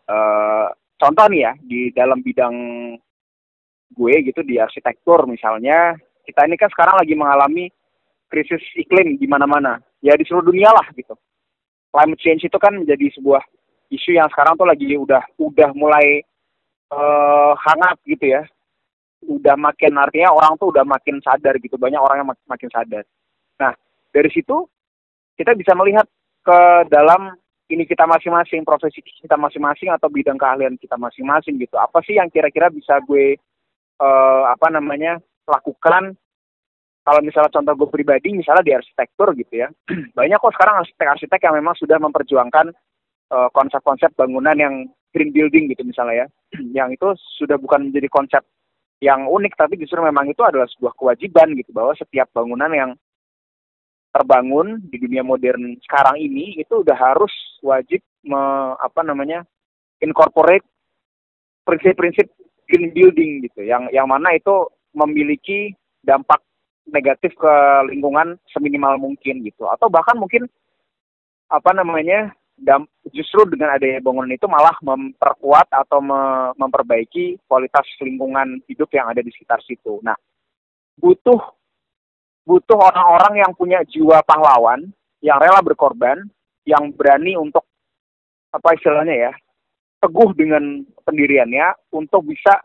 Uh, 0.09 0.73
contoh 0.97 1.29
nih 1.29 1.41
ya 1.45 1.51
di 1.61 1.93
dalam 1.93 2.19
bidang 2.25 2.55
gue 3.93 4.13
gitu 4.25 4.41
di 4.41 4.57
arsitektur 4.57 5.29
misalnya 5.29 5.93
kita 6.25 6.45
ini 6.45 6.57
kan 6.57 6.69
sekarang 6.69 6.97
lagi 6.97 7.13
mengalami 7.13 7.65
krisis 8.29 8.61
iklim 8.77 9.17
di 9.17 9.25
mana-mana. 9.25 9.81
Ya 9.99 10.13
di 10.13 10.23
seluruh 10.23 10.53
dunia 10.53 10.69
lah 10.69 10.85
gitu. 10.93 11.17
Climate 11.89 12.21
change 12.21 12.45
itu 12.45 12.57
kan 12.61 12.77
menjadi 12.77 13.09
sebuah 13.17 13.41
isu 13.89 14.13
yang 14.13 14.29
sekarang 14.29 14.53
tuh 14.53 14.69
lagi 14.69 14.93
udah 14.93 15.25
udah 15.41 15.69
mulai 15.73 16.21
uh, 16.93 17.57
hangat 17.57 17.97
gitu 18.05 18.29
ya. 18.29 18.45
Udah 19.25 19.57
makin 19.57 19.97
artinya 19.97 20.31
orang 20.31 20.55
tuh 20.61 20.71
udah 20.71 20.85
makin 20.85 21.19
sadar 21.25 21.57
gitu 21.59 21.75
banyak 21.75 21.99
orang 21.99 22.23
yang 22.23 22.29
mak 22.29 22.39
makin 22.45 22.69
sadar. 22.69 23.03
Nah 23.57 23.73
dari 24.13 24.29
situ 24.29 24.69
kita 25.39 25.55
bisa 25.55 25.71
melihat 25.71 26.03
ke 26.43 26.59
dalam 26.91 27.31
ini 27.71 27.87
kita 27.87 28.03
masing-masing 28.03 28.67
profesi 28.67 28.99
kita 28.99 29.39
masing-masing 29.39 29.87
atau 29.93 30.11
bidang 30.11 30.35
keahlian 30.35 30.75
kita 30.75 30.99
masing-masing 30.99 31.55
gitu. 31.61 31.79
Apa 31.79 32.03
sih 32.03 32.19
yang 32.19 32.27
kira-kira 32.27 32.67
bisa 32.67 32.99
gue 33.07 33.39
uh, 34.03 34.43
apa 34.51 34.67
namanya 34.67 35.23
lakukan? 35.47 36.17
Kalau 37.07 37.21
misalnya 37.23 37.53
contoh 37.53 37.73
gue 37.79 37.89
pribadi 37.89 38.35
misalnya 38.35 38.65
di 38.65 38.73
arsitektur 38.75 39.31
gitu 39.39 39.63
ya. 39.63 39.71
Banyak 40.17 40.37
kok 40.43 40.53
sekarang 40.59 40.83
arsitek-arsitek 40.83 41.39
yang 41.47 41.55
memang 41.61 41.77
sudah 41.79 41.97
memperjuangkan 42.01 42.67
uh, 43.31 43.49
konsep-konsep 43.55 44.11
bangunan 44.19 44.57
yang 44.59 44.75
green 45.15 45.31
building 45.31 45.71
gitu 45.71 45.87
misalnya 45.87 46.25
ya. 46.25 46.27
Yang 46.83 46.89
itu 46.99 47.07
sudah 47.45 47.55
bukan 47.61 47.89
menjadi 47.89 48.09
konsep 48.11 48.43
yang 48.99 49.31
unik 49.31 49.55
tapi 49.55 49.79
justru 49.79 50.03
memang 50.03 50.27
itu 50.27 50.43
adalah 50.43 50.67
sebuah 50.67 50.91
kewajiban 50.99 51.55
gitu 51.55 51.71
bahwa 51.71 51.95
setiap 51.95 52.27
bangunan 52.35 52.67
yang 52.75 52.91
terbangun 54.09 54.81
di 54.89 54.97
dunia 54.97 55.21
modern 55.21 55.77
sekarang 55.85 56.17
ini 56.17 56.57
itu 56.57 56.81
udah 56.81 56.97
harus 56.97 57.31
wajib 57.61 58.01
me, 58.25 58.39
apa 58.81 59.05
namanya 59.05 59.45
incorporate 60.01 60.65
prinsip-prinsip 61.63 62.25
green 62.65 62.89
building 62.93 63.45
gitu 63.45 63.65
yang 63.65 63.85
yang 63.93 64.09
mana 64.09 64.33
itu 64.33 64.69
memiliki 64.97 65.73
dampak 66.01 66.41
negatif 66.89 67.37
ke 67.37 67.53
lingkungan 67.93 68.41
seminimal 68.49 68.97
mungkin 68.97 69.45
gitu 69.45 69.69
atau 69.69 69.91
bahkan 69.93 70.17
mungkin 70.17 70.49
apa 71.49 71.73
namanya 71.73 72.33
dam, 72.59 72.85
justru 73.09 73.47
dengan 73.47 73.73
adanya 73.73 74.03
bangunan 74.03 74.29
itu 74.29 74.45
malah 74.45 74.75
memperkuat 74.83 75.71
atau 75.71 76.03
me, 76.03 76.51
memperbaiki 76.59 77.39
kualitas 77.47 77.87
lingkungan 78.03 78.59
hidup 78.67 78.91
yang 78.91 79.07
ada 79.09 79.23
di 79.23 79.31
sekitar 79.31 79.63
situ. 79.63 79.97
Nah, 80.03 80.15
butuh 80.99 81.39
butuh 82.49 82.81
orang-orang 82.81 83.45
yang 83.45 83.51
punya 83.53 83.85
jiwa 83.85 84.25
pahlawan, 84.25 84.89
yang 85.21 85.37
rela 85.37 85.61
berkorban, 85.61 86.25
yang 86.65 86.89
berani 86.97 87.37
untuk 87.37 87.61
apa 88.49 88.73
istilahnya 88.73 89.29
ya, 89.29 89.31
teguh 90.01 90.33
dengan 90.33 90.81
pendiriannya 91.05 91.93
untuk 91.93 92.25
bisa 92.25 92.57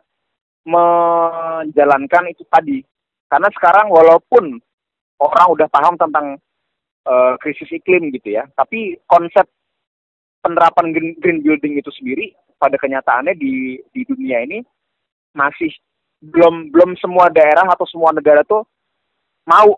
menjalankan 0.65 2.33
itu 2.33 2.49
tadi. 2.49 2.81
Karena 3.29 3.53
sekarang 3.53 3.93
walaupun 3.93 4.57
orang 5.21 5.47
udah 5.53 5.69
paham 5.69 6.01
tentang 6.01 6.41
uh, 7.05 7.37
krisis 7.45 7.69
iklim 7.69 8.09
gitu 8.17 8.41
ya, 8.41 8.49
tapi 8.57 8.97
konsep 9.05 9.45
penerapan 10.41 10.97
green, 10.97 11.13
green 11.21 11.45
building 11.45 11.77
itu 11.77 11.93
sendiri 11.93 12.33
pada 12.57 12.81
kenyataannya 12.81 13.37
di 13.37 13.77
di 13.93 14.01
dunia 14.09 14.41
ini 14.49 14.65
masih 15.37 15.69
belum 16.25 16.73
belum 16.73 16.97
semua 16.97 17.29
daerah 17.29 17.69
atau 17.69 17.85
semua 17.85 18.13
negara 18.17 18.41
tuh 18.49 18.65
mau 19.49 19.77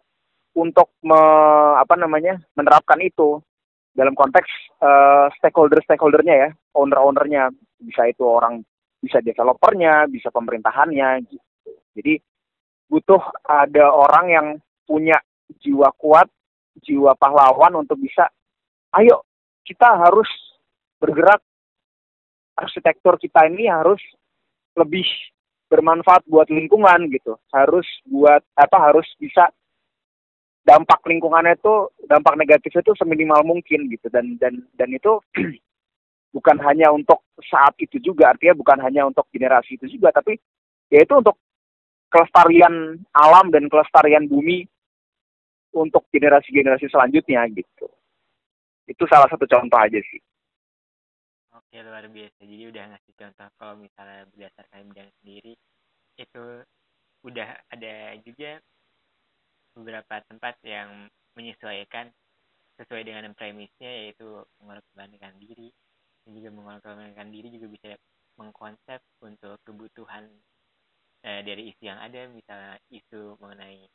untuk 0.56 0.96
me, 1.04 1.20
apa 1.76 1.94
namanya 1.98 2.40
menerapkan 2.56 2.96
itu 3.04 3.42
dalam 3.92 4.16
konteks 4.16 4.48
uh, 4.80 5.28
stakeholder 5.36 5.80
stakeholdernya 5.84 6.34
ya 6.36 6.48
owner 6.76 7.00
ownernya 7.00 7.48
bisa 7.80 8.08
itu 8.08 8.24
orang 8.24 8.60
bisa 9.00 9.20
developernya 9.20 10.08
bisa 10.08 10.32
pemerintahannya 10.32 11.24
gitu. 11.28 11.44
Jadi 11.96 12.14
butuh 12.88 13.20
ada 13.44 13.92
orang 13.92 14.26
yang 14.28 14.46
punya 14.84 15.16
jiwa 15.60 15.92
kuat 15.96 16.28
jiwa 16.84 17.16
pahlawan 17.16 17.84
untuk 17.84 17.96
bisa 18.00 18.28
ayo 19.00 19.24
kita 19.64 19.96
harus 19.98 20.28
bergerak. 21.00 21.42
Arsitektur 22.56 23.20
kita 23.20 23.52
ini 23.52 23.68
harus 23.68 24.00
lebih 24.80 25.04
bermanfaat 25.66 26.26
buat 26.26 26.48
lingkungan 26.50 27.10
gitu. 27.10 27.38
Harus 27.50 27.86
buat 28.06 28.42
apa 28.54 28.76
harus 28.90 29.06
bisa 29.18 29.50
dampak 30.66 30.98
lingkungannya 31.06 31.54
itu 31.54 31.90
dampak 32.10 32.34
negatifnya 32.34 32.82
itu 32.82 32.94
seminimal 32.98 33.42
mungkin 33.46 33.90
gitu. 33.90 34.06
Dan 34.10 34.38
dan 34.38 34.62
dan 34.74 34.88
itu 34.90 35.18
bukan 36.36 36.56
hanya 36.62 36.90
untuk 36.94 37.26
saat 37.42 37.74
itu 37.78 37.98
juga. 37.98 38.34
Artinya 38.34 38.54
bukan 38.58 38.78
hanya 38.82 39.06
untuk 39.06 39.26
generasi 39.34 39.78
itu 39.78 39.98
juga. 39.98 40.14
Tapi 40.14 40.38
ya 40.90 41.02
itu 41.02 41.14
untuk 41.14 41.38
kelestarian 42.10 43.02
alam 43.12 43.50
dan 43.50 43.66
kelestarian 43.66 44.30
bumi 44.30 44.66
untuk 45.74 46.06
generasi-generasi 46.14 46.88
selanjutnya 46.88 47.42
gitu. 47.52 47.90
Itu 48.86 49.02
salah 49.10 49.26
satu 49.26 49.44
contoh 49.50 49.82
aja 49.82 49.98
sih 49.98 50.22
oke 51.66 51.82
luar 51.82 52.06
biasa. 52.06 52.40
Jadi 52.46 52.64
udah 52.70 52.84
ngasih 52.94 53.12
contoh 53.18 53.48
kalau 53.58 53.74
misalnya 53.74 54.22
berdasarkan 54.30 54.86
bidang 54.94 55.10
sendiri 55.18 55.52
itu 56.16 56.44
udah 57.26 57.48
ada 57.74 57.94
juga 58.22 58.62
beberapa 59.74 60.22
tempat 60.30 60.54
yang 60.62 61.10
menyesuaikan 61.34 62.08
sesuai 62.78 63.02
dengan 63.02 63.34
premisnya 63.34 63.90
yaitu 64.06 64.46
mengorbankan 64.62 65.34
diri. 65.42 65.74
Dan 66.22 66.38
juga 66.38 66.50
mengorbankan 66.54 67.28
diri 67.34 67.48
juga 67.58 67.66
bisa 67.66 67.90
mengkonsep 68.38 69.02
untuk 69.26 69.58
kebutuhan 69.66 70.30
eh, 71.26 71.42
dari 71.42 71.74
isu 71.74 71.82
yang 71.82 71.98
ada. 71.98 72.30
Misalnya 72.30 72.78
isu 72.94 73.34
mengenai 73.42 73.90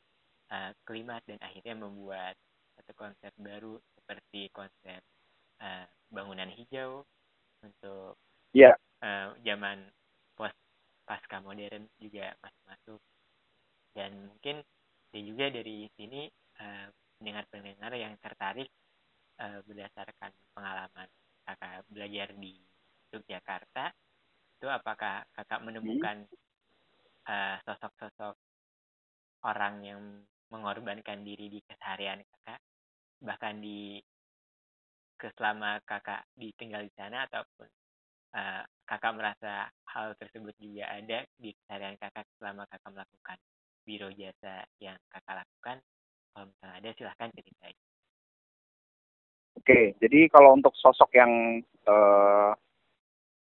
uh, 0.52 0.72
klimat 0.84 1.24
dan 1.26 1.40
akhirnya 1.40 1.76
membuat 1.80 2.36
satu 2.76 2.92
konsep 3.00 3.32
baru 3.40 3.80
seperti 3.96 4.52
konsep 4.52 5.00
uh, 5.64 5.86
bangunan 6.12 6.52
hijau 6.52 7.08
untuk 7.64 8.18
yeah. 8.54 8.76
uh, 9.02 9.34
zaman 9.46 9.88
post 10.36 10.58
pasca 11.06 11.40
modern 11.42 11.88
juga 11.98 12.34
masih 12.42 12.64
masuk. 12.68 13.02
Dan 13.92 14.12
mungkin 14.32 14.64
dan 15.12 15.22
juga 15.28 15.46
dari 15.52 15.88
sini 16.00 16.28
uh, 16.60 16.88
pendengar-pendengar 17.20 17.92
yang 18.00 18.16
tertarik 18.18 18.70
uh, 19.40 19.60
berdasarkan 19.68 20.32
pengalaman 20.56 21.08
kakak 21.44 21.84
belajar 21.92 22.32
di 22.38 22.56
Yogyakarta 23.12 23.92
itu 24.62 24.68
apakah 24.70 25.26
kakak 25.34 25.60
menemukan 25.66 26.24
uh, 27.28 27.58
sosok-sosok 27.66 28.38
orang 29.42 29.76
yang 29.82 30.02
mengorbankan 30.54 31.26
diri 31.26 31.50
di 31.50 31.60
keseharian 31.66 32.22
kakak? 32.22 32.62
Bahkan 33.20 33.56
di 33.60 33.98
keselama 35.22 35.78
kakak 35.86 36.26
ditinggal 36.34 36.82
di 36.82 36.92
sana 36.98 37.30
ataupun 37.30 37.70
uh, 38.34 38.66
kakak 38.90 39.14
merasa 39.14 39.70
hal 39.94 40.18
tersebut 40.18 40.58
juga 40.58 40.90
ada 40.90 41.22
di 41.38 41.54
keseharian 41.54 42.02
kakak 42.02 42.26
selama 42.42 42.66
kakak 42.66 42.90
melakukan 42.90 43.38
biro 43.86 44.10
jasa 44.18 44.66
yang 44.82 44.98
kakak 45.14 45.46
lakukan? 45.46 45.78
Kalau 46.34 46.46
misalnya 46.50 46.76
ada 46.82 46.90
silahkan 46.98 47.30
ceritain 47.38 47.78
oke 49.62 49.80
jadi 50.02 50.20
kalau 50.34 50.58
untuk 50.58 50.74
sosok 50.74 51.14
yang 51.14 51.62
uh, 51.86 52.52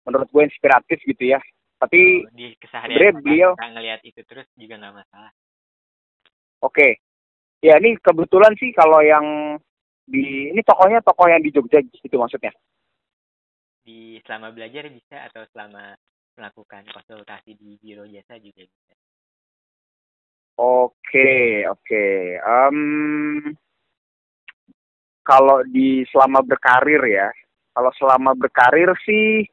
menurut 0.09 0.27
gue 0.33 0.43
inspiratif 0.49 0.97
gitu 1.05 1.37
ya 1.37 1.39
tapi 1.77 2.25
oh, 2.25 2.33
di 2.33 2.57
keseharian 2.59 3.21
beliau 3.21 3.53
ngelihat 3.55 4.01
itu 4.03 4.19
terus 4.27 4.43
juga 4.59 4.75
nggak 4.75 4.95
masalah. 4.99 5.31
Oke 6.59 6.99
ya 7.63 7.79
ini 7.79 7.95
kebetulan 7.99 8.51
sih 8.59 8.71
kalau 8.75 8.99
yang 8.99 9.55
di 10.09 10.49
ini 10.49 10.61
tokohnya 10.65 11.05
tokoh 11.05 11.29
yang 11.29 11.45
di 11.45 11.53
Jogja 11.53 11.79
gitu 11.85 12.17
maksudnya? 12.17 12.49
Di 13.85 14.17
selama 14.25 14.49
belajar 14.49 14.89
bisa 14.89 15.29
atau 15.29 15.45
selama 15.53 15.93
melakukan 16.33 16.87
konsultasi 16.89 17.53
di 17.59 17.77
biro 17.77 18.09
jasa 18.09 18.41
juga 18.41 18.65
bisa. 18.65 18.93
Oke, 20.59 21.63
oke. 21.71 22.05
Um, 22.43 23.55
kalau 25.23 25.63
di 25.67 26.03
selama 26.11 26.43
berkarir 26.43 26.99
ya, 27.07 27.29
kalau 27.71 27.91
selama 27.95 28.35
berkarir 28.35 28.91
sih 29.07 29.47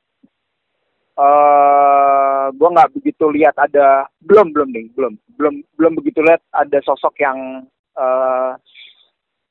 uh, 1.15 2.51
gue 2.51 2.69
nggak 2.75 2.93
begitu 2.97 3.25
lihat 3.31 3.55
ada 3.55 4.11
belum 4.25 4.51
belum 4.51 4.69
nih 4.73 4.87
belum. 4.99 5.15
Belum 5.37 5.55
belum 5.79 5.93
begitu 6.01 6.25
lihat 6.27 6.43
ada 6.51 6.79
sosok 6.83 7.15
yang 7.23 7.69
uh, 7.95 8.59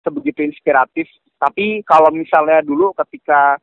sebegitu 0.06 0.46
inspiratif. 0.46 1.10
Tapi 1.42 1.82
kalau 1.82 2.14
misalnya 2.14 2.62
dulu 2.62 2.94
ketika 2.94 3.58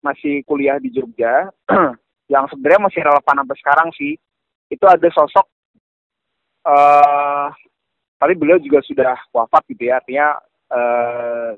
masih 0.00 0.40
kuliah 0.48 0.80
di 0.80 0.88
Jogja 0.88 1.52
yang 2.32 2.48
sebenarnya 2.48 2.88
masih 2.88 3.00
relevan 3.04 3.36
sampai 3.44 3.58
sekarang 3.60 3.88
sih 3.96 4.16
itu 4.72 4.84
ada 4.88 5.08
sosok 5.12 5.46
uh, 6.64 7.48
tapi 8.16 8.32
beliau 8.36 8.56
juga 8.56 8.80
sudah 8.80 9.16
wafat 9.32 9.62
gitu 9.68 9.92
ya. 9.92 10.00
Artinya 10.00 10.40
uh, 10.72 11.52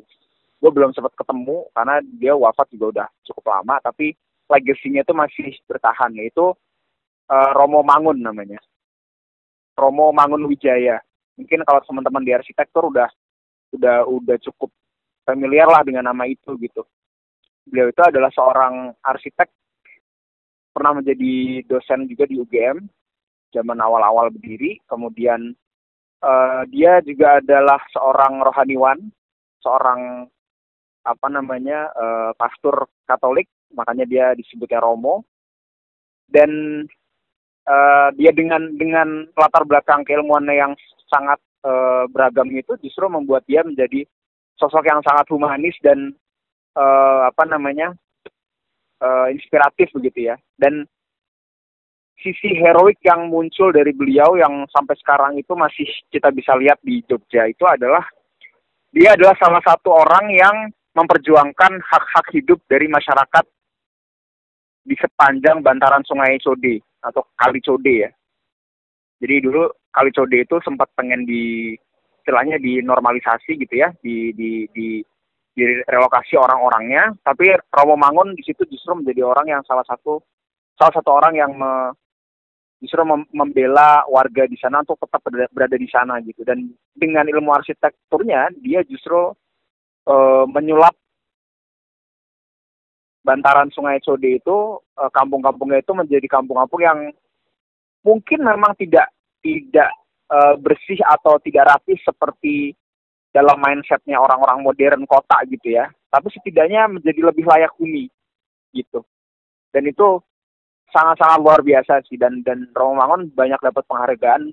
gue 0.59 0.71
belum 0.71 0.91
sempat 0.95 1.15
ketemu 1.15 1.71
karena 1.71 1.97
dia 2.19 2.35
wafat 2.35 2.67
juga 2.75 2.87
udah 2.91 3.09
cukup 3.23 3.45
lama 3.55 3.79
tapi 3.83 4.19
legasinya 4.51 5.03
itu 5.03 5.15
masih 5.15 5.49
bertahan 5.67 6.15
yaitu 6.19 6.55
uh, 7.31 7.51
Romo 7.55 7.83
Mangun 7.87 8.19
namanya. 8.19 8.59
Romo 9.77 10.11
Mangun 10.11 10.47
Wijaya. 10.49 11.03
Mungkin 11.37 11.63
kalau 11.69 11.85
teman-teman 11.85 12.25
di 12.25 12.33
arsitektur 12.33 12.89
udah 12.89 13.11
udah 13.77 14.09
udah 14.09 14.37
cukup 14.43 14.73
familiar 15.27 15.67
lah 15.69 15.83
dengan 15.83 16.09
nama 16.09 16.25
itu 16.25 16.57
gitu. 16.63 16.83
Beliau 17.67 17.91
itu 17.91 18.03
adalah 18.03 18.31
seorang 18.31 18.95
arsitek 19.03 19.51
pernah 20.71 21.01
menjadi 21.01 21.65
dosen 21.67 22.07
juga 22.07 22.29
di 22.29 22.39
UGM 22.39 22.85
zaman 23.51 23.79
awal-awal 23.81 24.31
berdiri. 24.31 24.79
Kemudian 24.87 25.57
uh, 26.23 26.63
dia 26.71 27.03
juga 27.03 27.43
adalah 27.43 27.81
seorang 27.91 28.45
rohaniwan 28.45 28.99
seorang 29.65 30.31
apa 31.07 31.27
namanya 31.31 31.91
uh, 31.95 32.31
pastor 32.39 32.87
Katolik 33.07 33.51
makanya 33.75 34.07
dia 34.07 34.27
disebutnya 34.39 34.79
Romo. 34.79 35.27
Dan 36.27 36.83
uh, 37.67 38.09
dia 38.15 38.31
dengan 38.35 38.75
dengan 38.75 39.27
latar 39.35 39.63
belakang 39.67 40.03
keilmuannya 40.07 40.55
yang 40.55 40.73
sangat 41.07 41.39
uh, 41.67 42.07
beragam 42.07 42.47
itu 42.55 42.79
justru 42.79 43.11
membuat 43.11 43.43
dia 43.51 43.67
menjadi 43.67 44.07
sosok 44.55 44.87
yang 44.87 45.03
sangat 45.03 45.27
humanis 45.35 45.75
dan 45.83 46.15
uh, 46.79 47.27
apa 47.27 47.43
namanya 47.51 47.93
uh, 49.03 49.27
inspiratif 49.35 49.91
begitu 49.91 50.31
ya 50.31 50.37
dan 50.57 50.87
sisi 52.17 52.57
heroik 52.57 52.97
yang 53.05 53.29
muncul 53.29 53.69
dari 53.75 53.93
beliau 53.93 54.39
yang 54.41 54.65
sampai 54.73 54.97
sekarang 54.97 55.37
itu 55.37 55.53
masih 55.53 55.85
kita 56.09 56.33
bisa 56.33 56.57
lihat 56.57 56.81
di 56.81 57.05
Jogja 57.05 57.45
itu 57.45 57.67
adalah 57.69 58.03
dia 58.95 59.13
adalah 59.13 59.37
salah 59.37 59.61
satu 59.61 59.93
orang 59.93 60.33
yang 60.33 60.57
memperjuangkan 60.97 61.73
hak-hak 61.85 62.27
hidup 62.33 62.57
dari 62.65 62.89
masyarakat 62.89 63.45
di 64.87 64.97
sepanjang 64.97 65.61
bantaran 65.61 66.01
Sungai 66.09 66.41
Code 66.41 66.81
atau 67.05 67.21
Kali 67.37 67.61
Code 67.61 68.09
ya. 68.09 68.11
Jadi 69.21 69.45
dulu 69.45 69.69
Kali 69.97 70.13
Code 70.13 70.37
itu 70.37 70.61
sempat 70.61 70.93
pengen 70.93 71.25
di 71.25 71.73
istilahnya 72.21 72.61
dinormalisasi 72.61 73.57
gitu 73.57 73.81
ya, 73.81 73.89
di 74.05 74.37
di 74.37 74.69
di 74.77 75.01
di 75.57 75.63
relokasi 75.89 76.37
orang-orangnya, 76.37 77.17
tapi 77.25 77.49
Romo 77.73 77.97
Mangun 77.97 78.37
di 78.37 78.45
situ 78.45 78.69
justru 78.69 78.93
menjadi 78.93 79.25
orang 79.25 79.49
yang 79.49 79.63
salah 79.65 79.89
satu 79.89 80.21
salah 80.77 80.93
satu 80.93 81.17
orang 81.17 81.33
yang 81.33 81.57
me, 81.57 81.97
justru 82.85 83.01
mem 83.09 83.25
membela 83.33 84.05
warga 84.05 84.45
di 84.45 84.61
sana 84.61 84.85
untuk 84.85 85.01
tetap 85.01 85.25
berada, 85.25 85.49
berada 85.49 85.77
di 85.81 85.89
sana 85.89 86.21
gitu. 86.21 86.45
Dan 86.45 86.77
dengan 86.93 87.25
ilmu 87.25 87.57
arsitekturnya 87.57 88.53
dia 88.61 88.85
justru 88.85 89.33
uh, 90.13 90.45
menyulap 90.45 90.93
bantaran 93.25 93.73
Sungai 93.73 93.97
Code 94.05 94.29
itu 94.29 94.77
uh, 94.77 95.11
kampung-kampungnya 95.11 95.81
itu 95.81 95.97
menjadi 95.97 96.29
kampung-kampung 96.29 96.85
yang 96.85 96.99
mungkin 98.05 98.45
memang 98.45 98.77
tidak 98.77 99.09
tidak 99.47 99.91
uh, 100.35 100.59
bersih 100.59 100.99
atau 101.07 101.39
tidak 101.39 101.71
rapi 101.71 101.95
seperti 102.03 102.75
dalam 103.31 103.63
mindsetnya 103.63 104.19
orang-orang 104.19 104.67
modern 104.67 105.03
kota 105.07 105.39
gitu 105.47 105.79
ya 105.79 105.87
tapi 106.11 106.33
setidaknya 106.35 106.91
menjadi 106.91 107.21
lebih 107.31 107.45
layak 107.47 107.71
huni 107.79 108.11
gitu 108.75 109.07
dan 109.71 109.87
itu 109.87 110.19
sangat-sangat 110.89 111.39
luar 111.45 111.61
biasa 111.61 112.01
sih 112.09 112.17
dan 112.17 112.41
dan 112.41 112.71
Romo 112.73 112.97
Mangun 112.97 113.29
banyak 113.29 113.61
dapat 113.61 113.85
penghargaan 113.85 114.49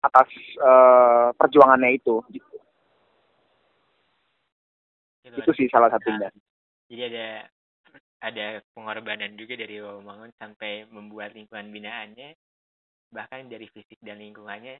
atas 0.00 0.28
uh, 0.62 1.34
perjuangannya 1.34 1.98
itu 1.98 2.22
gitu. 2.32 2.56
Itu, 5.28 5.36
itu 5.44 5.50
sih 5.60 5.66
salah 5.68 5.92
satunya. 5.92 6.32
Jadi 6.88 7.02
ada 7.12 7.28
ada 8.18 8.46
pengorbanan 8.72 9.36
juga 9.36 9.58
dari 9.58 9.76
Romo 9.82 10.00
Mangun 10.06 10.32
sampai 10.40 10.88
membuat 10.88 11.36
lingkungan 11.36 11.68
binaannya 11.68 12.32
bahkan 13.08 13.48
dari 13.48 13.66
fisik 13.72 13.98
dan 14.04 14.20
lingkungannya 14.20 14.78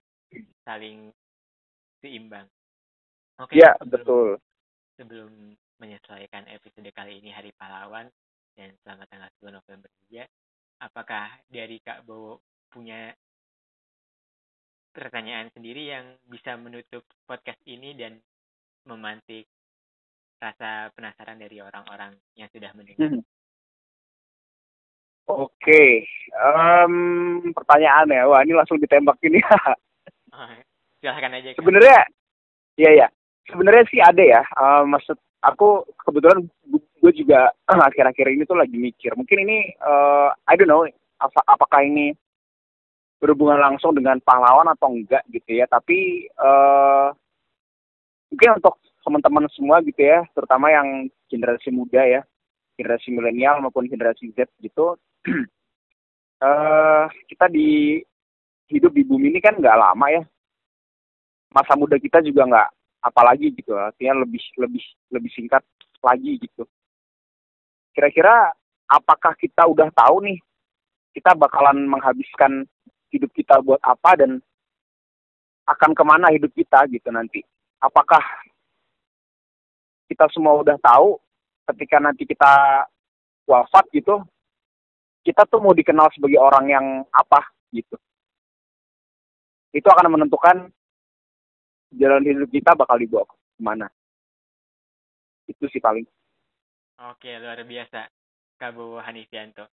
saling 0.64 1.12
seimbang. 2.00 2.46
Oke. 3.38 3.56
Okay, 3.56 3.64
ya, 3.64 3.72
betul. 3.86 4.36
Sebelum 4.98 5.30
menyesuaikan 5.78 6.50
episode 6.50 6.90
kali 6.90 7.22
ini 7.22 7.30
Hari 7.30 7.54
Pahlawan 7.54 8.10
dan 8.58 8.74
selamat 8.82 9.06
tanggal 9.08 9.30
10 9.38 9.58
November 9.62 9.90
juga, 10.02 10.24
apakah 10.82 11.26
dari 11.46 11.78
Kak 11.78 12.02
Bowo 12.02 12.42
punya 12.68 13.14
pertanyaan 14.90 15.48
sendiri 15.54 15.94
yang 15.94 16.18
bisa 16.26 16.58
menutup 16.58 17.06
podcast 17.22 17.62
ini 17.70 17.94
dan 17.94 18.18
memantik 18.90 19.46
rasa 20.42 20.90
penasaran 20.94 21.38
dari 21.38 21.62
orang-orang 21.62 22.18
yang 22.34 22.50
sudah 22.50 22.74
mendengar? 22.74 23.14
Hmm. 23.14 23.22
Oke, 25.28 25.52
okay. 25.52 25.90
um, 26.40 27.44
pertanyaan 27.52 28.08
ya, 28.08 28.24
wah 28.24 28.40
ini 28.40 28.56
langsung 28.56 28.80
ditembak 28.80 29.20
ini. 29.20 29.44
oh, 30.32 30.48
silahkan 31.04 31.36
aja. 31.36 31.52
Sebenarnya, 31.52 32.00
iya 32.80 32.90
ya, 33.04 33.06
sebenarnya 33.44 33.84
sih 33.92 34.00
ada 34.00 34.24
ya. 34.24 34.40
Uh, 34.56 34.88
maksud 34.88 35.20
aku 35.44 35.84
kebetulan 36.00 36.48
gue 36.98 37.12
juga 37.14 37.52
akhir-akhir 37.88 38.26
ini 38.34 38.42
tuh 38.44 38.58
lagi 38.58 38.74
mikir 38.74 39.14
mungkin 39.14 39.46
ini 39.46 39.72
uh, 39.80 40.34
I 40.50 40.58
don't 40.58 40.70
know 40.70 40.84
ap 41.18 41.34
apakah 41.46 41.82
ini 41.82 42.14
berhubungan 43.18 43.58
langsung 43.58 43.94
dengan 43.94 44.22
pahlawan 44.22 44.70
atau 44.70 44.94
enggak 44.94 45.26
gitu 45.30 45.58
ya 45.58 45.66
tapi 45.66 46.30
uh, 46.38 47.10
mungkin 48.30 48.62
untuk 48.62 48.78
teman-teman 49.02 49.48
semua 49.56 49.80
gitu 49.82 49.98
ya 49.98 50.22
terutama 50.36 50.70
yang 50.70 51.08
generasi 51.26 51.72
muda 51.72 52.02
ya 52.04 52.22
generasi 52.78 53.10
milenial 53.10 53.58
maupun 53.58 53.90
generasi 53.90 54.30
Z 54.36 54.46
gitu 54.62 54.94
uh, 55.26 57.06
kita 57.30 57.46
di 57.50 57.98
hidup 58.68 58.92
di 58.92 59.02
bumi 59.02 59.32
ini 59.32 59.40
kan 59.40 59.56
nggak 59.56 59.78
lama 59.78 60.06
ya. 60.12 60.22
Masa 61.48 61.74
muda 61.74 61.96
kita 61.96 62.20
juga 62.20 62.44
nggak 62.44 62.68
apalagi 62.98 63.54
gitu 63.54 63.78
artinya 63.78 64.26
lebih 64.26 64.42
lebih 64.58 64.84
lebih 65.14 65.30
singkat 65.32 65.64
lagi 66.04 66.38
gitu. 66.38 66.66
Kira-kira 67.94 68.52
apakah 68.86 69.34
kita 69.34 69.66
udah 69.66 69.90
tahu 69.90 70.22
nih 70.28 70.38
kita 71.16 71.34
bakalan 71.34 71.88
menghabiskan 71.88 72.68
hidup 73.10 73.32
kita 73.32 73.58
buat 73.64 73.80
apa 73.82 74.20
dan 74.20 74.38
akan 75.68 75.92
ke 75.92 76.04
mana 76.04 76.32
hidup 76.32 76.52
kita 76.54 76.86
gitu 76.92 77.08
nanti? 77.10 77.42
Apakah 77.80 78.20
kita 80.08 80.24
semua 80.32 80.56
udah 80.56 80.76
tahu 80.80 81.20
ketika 81.68 82.00
nanti 82.00 82.24
kita 82.24 82.84
wafat 83.44 83.84
gitu 83.92 84.24
kita 85.28 85.44
tuh 85.44 85.60
mau 85.60 85.76
dikenal 85.76 86.08
sebagai 86.16 86.40
orang 86.40 86.64
yang 86.72 86.86
apa 87.12 87.44
gitu 87.76 88.00
itu 89.76 89.84
akan 89.84 90.16
menentukan 90.16 90.72
jalan 91.92 92.24
hidup 92.24 92.48
kita 92.48 92.72
bakal 92.72 92.96
dibawa 92.96 93.28
ke 93.28 93.36
mana 93.60 93.86
itu 95.44 95.68
sih 95.68 95.84
paling 95.84 96.08
Oke, 96.98 97.30
luar 97.38 97.62
biasa. 97.62 98.10
Kabu 98.58 98.98
Hanifianto. 98.98 99.70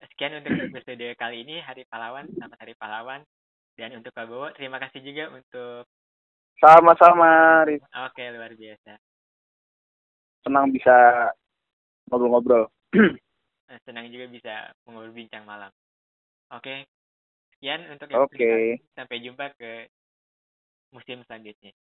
Sekian 0.00 0.40
untuk 0.40 0.56
episode 0.56 1.12
kali 1.20 1.44
ini 1.44 1.60
Hari 1.60 1.84
Pahlawan, 1.84 2.24
selamat 2.32 2.56
Hari 2.64 2.74
Pahlawan. 2.80 3.20
Dan 3.76 4.00
untuk 4.00 4.16
Kabowo, 4.16 4.48
terima 4.56 4.80
kasih 4.80 5.04
juga 5.04 5.28
untuk 5.28 5.84
sama-sama. 6.56 7.68
Oke, 8.08 8.24
luar 8.32 8.56
biasa. 8.56 8.96
Senang 10.40 10.72
bisa 10.72 10.96
ngobrol-ngobrol. 12.08 12.72
Eh, 13.68 13.80
senang 13.84 14.08
juga 14.08 14.26
bisa 14.32 14.72
mengobrol 14.88 15.12
bincang 15.12 15.44
malam. 15.44 15.68
Oke, 16.56 16.88
sekian 17.52 17.84
untuk 17.92 18.08
episode 18.08 18.40
okay. 18.40 18.80
Sampai 18.96 19.20
jumpa 19.20 19.52
ke 19.60 19.92
musim 20.88 21.20
selanjutnya. 21.28 21.76